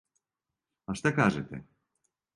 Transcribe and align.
А 0.93 0.95
шта 1.01 1.13
кажете? 1.19 1.63